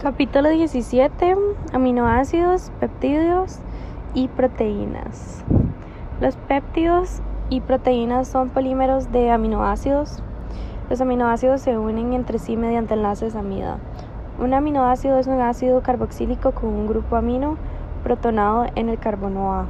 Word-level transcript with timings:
Capítulo 0.00 0.48
17. 0.48 1.34
Aminoácidos, 1.72 2.70
peptídeos 2.78 3.58
y 4.14 4.28
proteínas. 4.28 5.42
Los 6.20 6.36
péptidos 6.36 7.20
y 7.50 7.60
proteínas 7.62 8.28
son 8.28 8.50
polímeros 8.50 9.10
de 9.10 9.32
aminoácidos. 9.32 10.22
Los 10.88 11.00
aminoácidos 11.00 11.62
se 11.62 11.76
unen 11.76 12.12
entre 12.12 12.38
sí 12.38 12.56
mediante 12.56 12.94
enlaces 12.94 13.34
amida. 13.34 13.78
Un 14.38 14.54
aminoácido 14.54 15.18
es 15.18 15.26
un 15.26 15.40
ácido 15.40 15.82
carboxílico 15.82 16.52
con 16.52 16.70
un 16.70 16.86
grupo 16.86 17.16
amino 17.16 17.56
protonado 18.04 18.66
en 18.76 18.90
el 18.90 19.00
carbono 19.00 19.52
A. 19.52 19.66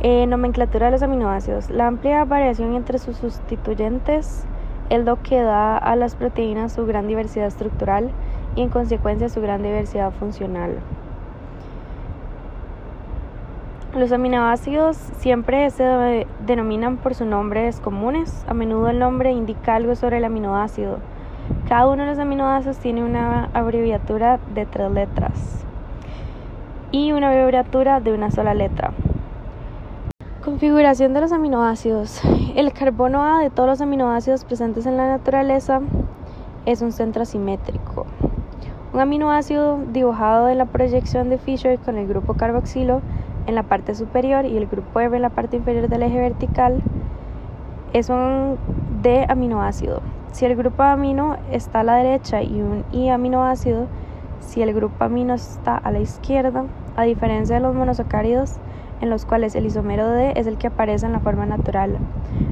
Eh, 0.00 0.26
nomenclatura 0.26 0.86
de 0.86 0.92
los 0.92 1.02
aminoácidos. 1.02 1.68
La 1.68 1.88
amplia 1.88 2.24
variación 2.24 2.74
entre 2.74 2.98
sus 2.98 3.18
sustituyentes 3.18 4.46
es 4.88 5.04
lo 5.04 5.22
que 5.22 5.42
da 5.42 5.76
a 5.76 5.94
las 5.94 6.14
proteínas 6.14 6.72
su 6.72 6.86
gran 6.86 7.06
diversidad 7.06 7.48
estructural 7.48 8.12
y 8.58 8.62
en 8.62 8.70
consecuencia 8.70 9.28
su 9.28 9.40
gran 9.40 9.62
diversidad 9.62 10.10
funcional. 10.10 10.80
Los 13.94 14.10
aminoácidos 14.10 14.96
siempre 14.96 15.70
se 15.70 16.26
denominan 16.44 16.96
por 16.96 17.14
sus 17.14 17.28
nombres 17.28 17.78
comunes. 17.78 18.44
A 18.48 18.54
menudo 18.54 18.88
el 18.88 18.98
nombre 18.98 19.30
indica 19.30 19.76
algo 19.76 19.94
sobre 19.94 20.18
el 20.18 20.24
aminoácido. 20.24 20.98
Cada 21.68 21.86
uno 21.86 22.02
de 22.02 22.10
los 22.10 22.18
aminoácidos 22.18 22.78
tiene 22.78 23.04
una 23.04 23.48
abreviatura 23.54 24.40
de 24.54 24.66
tres 24.66 24.90
letras 24.90 25.64
y 26.90 27.12
una 27.12 27.28
abreviatura 27.28 28.00
de 28.00 28.12
una 28.12 28.32
sola 28.32 28.54
letra. 28.54 28.90
Configuración 30.44 31.14
de 31.14 31.20
los 31.20 31.30
aminoácidos. 31.30 32.22
El 32.56 32.72
carbono 32.72 33.22
A 33.22 33.40
de 33.40 33.50
todos 33.50 33.68
los 33.68 33.80
aminoácidos 33.80 34.44
presentes 34.44 34.84
en 34.84 34.96
la 34.96 35.06
naturaleza 35.06 35.80
es 36.66 36.82
un 36.82 36.90
centro 36.90 37.22
asimétrico. 37.22 38.07
Un 38.98 39.02
aminoácido 39.02 39.78
dibujado 39.92 40.48
en 40.48 40.58
la 40.58 40.64
proyección 40.64 41.30
de 41.30 41.38
Fischer 41.38 41.78
con 41.78 41.98
el 41.98 42.08
grupo 42.08 42.34
carboxilo 42.34 43.00
en 43.46 43.54
la 43.54 43.62
parte 43.62 43.94
superior 43.94 44.44
y 44.44 44.56
el 44.56 44.66
grupo 44.66 44.98
R 44.98 45.14
en 45.14 45.22
la 45.22 45.30
parte 45.30 45.56
inferior 45.56 45.88
del 45.88 46.02
eje 46.02 46.18
vertical 46.18 46.82
es 47.92 48.10
un 48.10 48.58
D 49.00 49.24
aminoácido. 49.28 50.02
Si 50.32 50.46
el 50.46 50.56
grupo 50.56 50.82
amino 50.82 51.36
está 51.52 51.78
a 51.78 51.84
la 51.84 51.94
derecha 51.94 52.42
y 52.42 52.60
un 52.60 52.82
I 52.90 53.10
aminoácido, 53.10 53.86
si 54.40 54.62
el 54.62 54.74
grupo 54.74 55.04
amino 55.04 55.34
está 55.34 55.76
a 55.76 55.92
la 55.92 56.00
izquierda, 56.00 56.64
a 56.96 57.04
diferencia 57.04 57.54
de 57.54 57.62
los 57.62 57.76
monosacáridos, 57.76 58.56
en 59.00 59.10
los 59.10 59.26
cuales 59.26 59.54
el 59.54 59.66
isómero 59.66 60.08
D 60.08 60.32
es 60.34 60.48
el 60.48 60.58
que 60.58 60.66
aparece 60.66 61.06
en 61.06 61.12
la 61.12 61.20
forma 61.20 61.46
natural. 61.46 61.98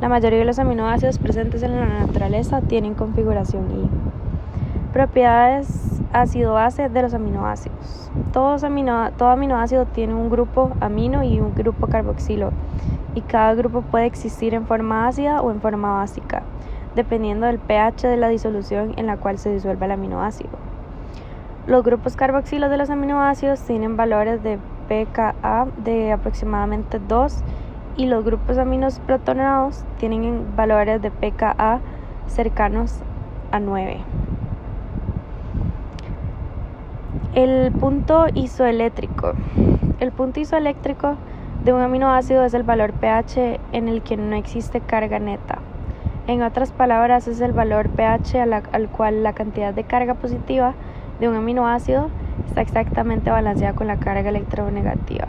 La 0.00 0.08
mayoría 0.08 0.38
de 0.38 0.44
los 0.44 0.60
aminoácidos 0.60 1.18
presentes 1.18 1.64
en 1.64 1.80
la 1.80 1.86
naturaleza 1.86 2.60
tienen 2.60 2.94
configuración 2.94 3.64
I. 3.72 3.88
Propiedades 4.92 5.87
ácido-base 6.12 6.88
de 6.88 7.02
los 7.02 7.14
aminoácidos. 7.14 8.10
todo 8.32 9.28
aminoácido 9.30 9.86
tiene 9.86 10.14
un 10.14 10.30
grupo 10.30 10.70
amino 10.80 11.22
y 11.22 11.40
un 11.40 11.54
grupo 11.54 11.86
carboxilo, 11.86 12.50
y 13.14 13.22
cada 13.22 13.54
grupo 13.54 13.82
puede 13.82 14.06
existir 14.06 14.54
en 14.54 14.66
forma 14.66 15.08
ácida 15.08 15.40
o 15.42 15.50
en 15.50 15.60
forma 15.60 15.96
básica, 15.96 16.42
dependiendo 16.94 17.46
del 17.46 17.58
pH 17.58 18.06
de 18.06 18.16
la 18.16 18.28
disolución 18.28 18.94
en 18.96 19.06
la 19.06 19.16
cual 19.16 19.38
se 19.38 19.52
disuelve 19.52 19.86
el 19.86 19.92
aminoácido. 19.92 20.50
Los 21.66 21.84
grupos 21.84 22.16
carboxilos 22.16 22.70
de 22.70 22.78
los 22.78 22.90
aminoácidos 22.90 23.60
tienen 23.60 23.96
valores 23.96 24.42
de 24.42 24.58
pKa 24.88 25.34
de 25.84 26.12
aproximadamente 26.12 26.98
2 26.98 27.44
y 27.98 28.06
los 28.06 28.24
grupos 28.24 28.56
aminos 28.56 29.00
protonados 29.00 29.84
tienen 29.98 30.56
valores 30.56 31.02
de 31.02 31.10
pKa 31.10 31.80
cercanos 32.26 33.00
a 33.52 33.60
9. 33.60 34.00
El 37.34 37.72
punto 37.72 38.26
isoeléctrico. 38.34 39.34
El 40.00 40.12
punto 40.12 40.40
isoeléctrico 40.40 41.16
de 41.62 41.74
un 41.74 41.82
aminoácido 41.82 42.42
es 42.42 42.54
el 42.54 42.62
valor 42.62 42.94
pH 42.94 43.60
en 43.72 43.88
el 43.88 44.00
que 44.00 44.16
no 44.16 44.34
existe 44.34 44.80
carga 44.80 45.18
neta. 45.18 45.58
En 46.26 46.42
otras 46.42 46.72
palabras, 46.72 47.28
es 47.28 47.42
el 47.42 47.52
valor 47.52 47.90
pH 47.90 48.40
al 48.40 48.88
cual 48.88 49.22
la 49.22 49.34
cantidad 49.34 49.74
de 49.74 49.84
carga 49.84 50.14
positiva 50.14 50.72
de 51.20 51.28
un 51.28 51.36
aminoácido 51.36 52.08
está 52.46 52.62
exactamente 52.62 53.30
balanceada 53.30 53.74
con 53.74 53.88
la 53.88 53.98
carga 53.98 54.30
electronegativa. 54.30 55.28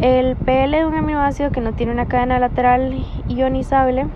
El 0.00 0.36
PL 0.36 0.70
de 0.70 0.86
un 0.86 0.94
aminoácido 0.94 1.50
que 1.50 1.60
no 1.60 1.74
tiene 1.74 1.92
una 1.92 2.06
cadena 2.06 2.38
lateral 2.38 3.04
ionizable 3.28 4.06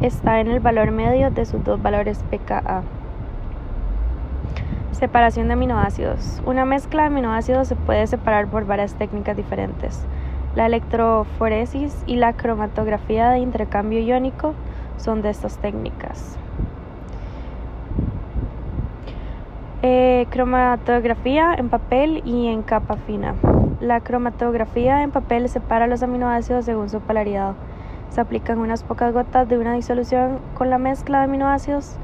está 0.00 0.40
en 0.40 0.48
el 0.48 0.60
valor 0.60 0.92
medio 0.92 1.30
de 1.30 1.44
sus 1.44 1.62
dos 1.62 1.80
valores 1.82 2.24
pKa. 2.30 2.82
Separación 4.98 5.48
de 5.48 5.52
aminoácidos. 5.52 6.40
Una 6.46 6.64
mezcla 6.64 7.02
de 7.02 7.08
aminoácidos 7.08 7.68
se 7.68 7.76
puede 7.76 8.06
separar 8.06 8.46
por 8.46 8.64
varias 8.64 8.94
técnicas 8.94 9.36
diferentes. 9.36 10.02
La 10.54 10.64
electroforesis 10.64 12.02
y 12.06 12.16
la 12.16 12.32
cromatografía 12.32 13.28
de 13.28 13.40
intercambio 13.40 14.00
iónico 14.00 14.54
son 14.96 15.20
de 15.20 15.28
estas 15.28 15.58
técnicas. 15.58 16.38
Eh, 19.82 20.26
cromatografía 20.30 21.52
en 21.52 21.68
papel 21.68 22.22
y 22.24 22.46
en 22.46 22.62
capa 22.62 22.96
fina. 22.96 23.34
La 23.80 24.00
cromatografía 24.00 25.02
en 25.02 25.10
papel 25.10 25.50
separa 25.50 25.86
los 25.86 26.02
aminoácidos 26.02 26.64
según 26.64 26.88
su 26.88 27.00
polaridad. 27.00 27.52
Se 28.08 28.22
aplican 28.22 28.60
unas 28.60 28.82
pocas 28.82 29.12
gotas 29.12 29.46
de 29.46 29.58
una 29.58 29.74
disolución 29.74 30.38
con 30.54 30.70
la 30.70 30.78
mezcla 30.78 31.18
de 31.18 31.24
aminoácidos 31.24 31.96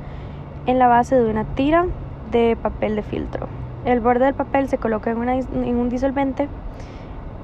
en 0.67 0.79
la 0.79 0.89
base 0.89 1.17
de 1.17 1.31
una 1.31 1.45
tira 1.55 1.87
de 2.33 2.57
papel 2.61 2.97
de 2.97 3.03
filtro. 3.03 3.47
El 3.85 4.01
borde 4.01 4.25
del 4.25 4.35
papel 4.35 4.69
se 4.69 4.79
coloca 4.79 5.11
en, 5.11 5.29
en 5.29 5.77
un 5.77 5.89
disolvente 5.89 6.49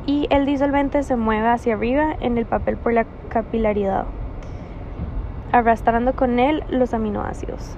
y 0.06 0.26
el 0.30 0.46
disolvente 0.46 1.02
se 1.02 1.16
mueve 1.16 1.48
hacia 1.48 1.74
arriba 1.74 2.16
en 2.20 2.38
el 2.38 2.46
papel 2.46 2.76
por 2.76 2.92
la 2.92 3.04
capilaridad, 3.28 4.06
arrastrando 5.52 6.14
con 6.14 6.38
él 6.38 6.64
los 6.70 6.94
aminoácidos. 6.94 7.76